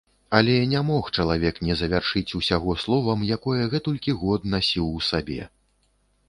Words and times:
Але 0.37 0.53
не 0.69 0.79
мог 0.85 1.09
чалавек 1.23 1.59
не 1.67 1.75
завяршыць 1.81 2.35
усяго 2.39 2.75
словам, 2.85 3.19
якое 3.37 3.61
гэтулькі 3.75 4.17
год 4.23 4.49
насіў 4.57 4.89
у 5.03 5.07
сабе. 5.11 5.39